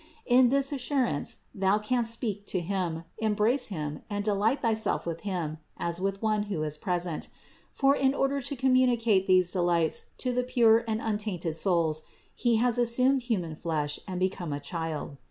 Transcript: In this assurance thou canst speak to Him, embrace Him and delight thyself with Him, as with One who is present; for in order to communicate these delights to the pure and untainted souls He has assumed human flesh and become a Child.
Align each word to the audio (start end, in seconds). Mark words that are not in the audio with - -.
In 0.25 0.49
this 0.49 0.71
assurance 0.71 1.37
thou 1.53 1.77
canst 1.77 2.11
speak 2.11 2.47
to 2.47 2.59
Him, 2.59 3.03
embrace 3.19 3.67
Him 3.67 4.01
and 4.09 4.25
delight 4.25 4.63
thyself 4.63 5.05
with 5.05 5.21
Him, 5.21 5.59
as 5.77 6.01
with 6.01 6.23
One 6.23 6.41
who 6.49 6.63
is 6.63 6.75
present; 6.75 7.29
for 7.71 7.95
in 7.95 8.15
order 8.15 8.41
to 8.41 8.55
communicate 8.55 9.27
these 9.27 9.51
delights 9.51 10.05
to 10.17 10.31
the 10.33 10.41
pure 10.43 10.83
and 10.87 11.01
untainted 11.03 11.55
souls 11.55 12.01
He 12.33 12.55
has 12.55 12.79
assumed 12.79 13.21
human 13.21 13.55
flesh 13.55 13.99
and 14.07 14.19
become 14.19 14.51
a 14.51 14.59
Child. 14.59 15.17